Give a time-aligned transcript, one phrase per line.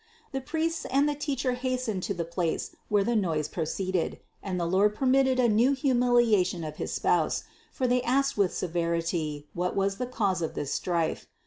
[0.31, 4.65] The priests and the teacher hastened to the place whence the noise proceeded, and the
[4.65, 9.97] Lord permitted a new humiliation of his Spouse, for they asked with severity, what was
[9.97, 11.27] the cause of this strife.